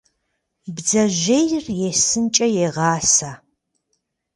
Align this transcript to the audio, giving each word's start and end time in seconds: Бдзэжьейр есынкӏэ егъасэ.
Бдзэжьейр 0.73 1.65
есынкӏэ 1.87 2.47
егъасэ. 2.65 3.31